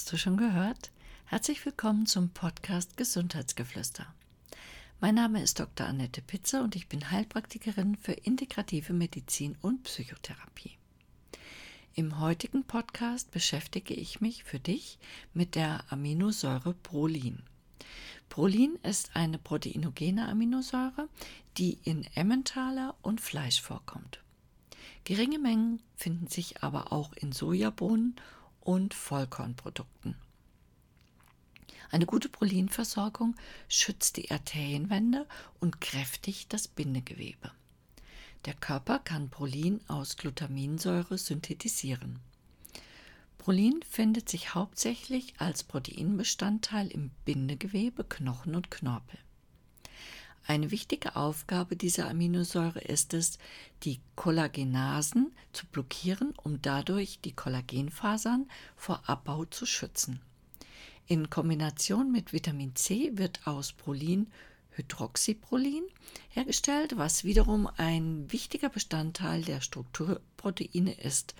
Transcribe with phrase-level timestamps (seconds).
[0.00, 0.92] Hast du schon gehört?
[1.26, 4.06] Herzlich willkommen zum Podcast Gesundheitsgeflüster.
[4.98, 5.86] Mein Name ist Dr.
[5.86, 10.78] Annette Pitzer und ich bin Heilpraktikerin für integrative Medizin und Psychotherapie.
[11.92, 14.98] Im heutigen Podcast beschäftige ich mich für dich
[15.34, 17.42] mit der Aminosäure Prolin.
[18.30, 21.10] Prolin ist eine proteinogene Aminosäure,
[21.58, 24.18] die in Emmentaler und Fleisch vorkommt.
[25.04, 28.16] Geringe Mengen finden sich aber auch in Sojabohnen
[28.70, 30.14] und Vollkornprodukten.
[31.90, 33.34] Eine gute Prolinversorgung
[33.68, 35.26] schützt die Arterienwände
[35.58, 37.50] und kräftigt das Bindegewebe.
[38.44, 42.20] Der Körper kann Prolin aus Glutaminsäure synthetisieren.
[43.38, 49.18] Prolin findet sich hauptsächlich als Proteinbestandteil im Bindegewebe, Knochen und Knorpel.
[50.46, 53.38] Eine wichtige Aufgabe dieser Aminosäure ist es,
[53.82, 60.20] die Kollagenasen zu blockieren, um dadurch die Kollagenfasern vor Abbau zu schützen.
[61.06, 64.28] In Kombination mit Vitamin C wird aus Prolin
[64.72, 65.84] Hydroxyprolin
[66.30, 71.34] hergestellt, was wiederum ein wichtiger Bestandteil der Strukturproteine ist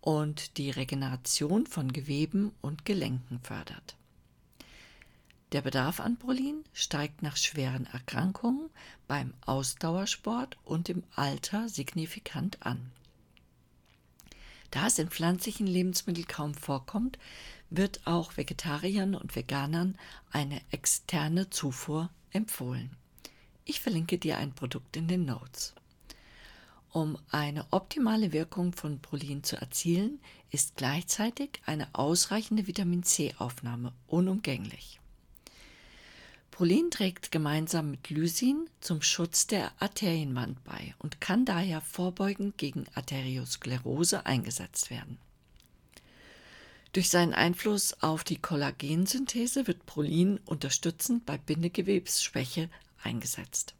[0.00, 3.96] und die Regeneration von Geweben und Gelenken fördert.
[5.52, 8.70] Der Bedarf an Prolin steigt nach schweren Erkrankungen,
[9.06, 12.90] beim Ausdauersport und im Alter signifikant an.
[14.70, 17.18] Da es in pflanzlichen Lebensmitteln kaum vorkommt,
[17.68, 19.98] wird auch Vegetariern und Veganern
[20.30, 22.96] eine externe Zufuhr empfohlen.
[23.66, 25.74] Ich verlinke dir ein Produkt in den Notes.
[26.92, 30.18] Um eine optimale Wirkung von Prolin zu erzielen,
[30.50, 35.01] ist gleichzeitig eine ausreichende Vitamin C-Aufnahme unumgänglich.
[36.62, 42.84] Prolin trägt gemeinsam mit Lysin zum Schutz der Arterienwand bei und kann daher vorbeugend gegen
[42.94, 45.18] Arteriosklerose eingesetzt werden.
[46.92, 52.70] Durch seinen Einfluss auf die Kollagensynthese wird Prolin unterstützend bei Bindegewebsschwäche
[53.02, 53.74] eingesetzt.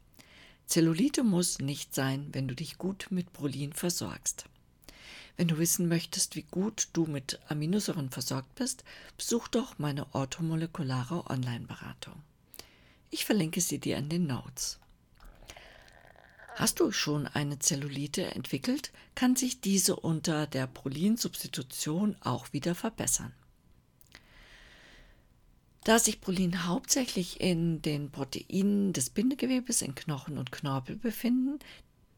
[0.65, 4.43] Zellulite muss nicht sein, wenn du dich gut mit Prolin versorgst.
[5.37, 8.83] Wenn du wissen möchtest, wie gut du mit Aminosäuren versorgt bist,
[9.15, 12.21] besuch doch meine orthomolekulare Online-Beratung.
[13.13, 14.79] Ich verlinke sie dir in den Notes.
[16.55, 23.31] Hast du schon eine Zellulite entwickelt, kann sich diese unter der Prolinsubstitution auch wieder verbessern.
[25.83, 31.59] Da sich Prolin hauptsächlich in den Proteinen des Bindegewebes in Knochen und Knorpel befinden,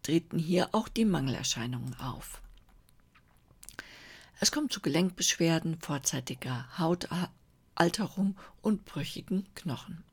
[0.01, 2.41] treten hier auch die Mangelerscheinungen auf.
[4.39, 10.06] Es kommt zu Gelenkbeschwerden, vorzeitiger Hautalterung und brüchigen Knochen.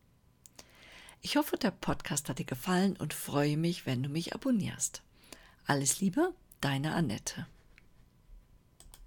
[1.24, 5.02] Ich hoffe, der Podcast hat dir gefallen und freue mich, wenn du mich abonnierst.
[5.66, 7.46] Alles Liebe, deine Annette.